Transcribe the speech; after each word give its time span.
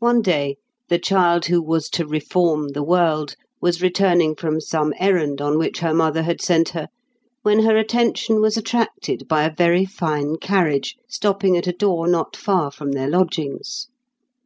One 0.00 0.20
day 0.20 0.58
the 0.90 0.98
child 0.98 1.46
who 1.46 1.62
was 1.62 1.88
to 1.88 2.06
reform 2.06 2.72
the 2.72 2.82
world 2.82 3.36
was 3.58 3.80
returning 3.80 4.34
from 4.34 4.60
some 4.60 4.92
errand 4.98 5.40
on 5.40 5.56
which 5.56 5.78
her 5.78 5.94
mother 5.94 6.24
had 6.24 6.42
sent 6.42 6.68
her, 6.76 6.88
when 7.40 7.60
her 7.62 7.74
attention 7.78 8.42
was 8.42 8.58
attracted 8.58 9.26
by 9.26 9.44
a 9.44 9.54
very 9.54 9.86
fine 9.86 10.36
carriage, 10.36 10.96
stopping 11.08 11.56
at 11.56 11.66
a 11.66 11.72
door 11.72 12.06
not 12.06 12.36
far 12.36 12.70
from 12.70 12.92
their 12.92 13.08
lodgings. 13.08 13.88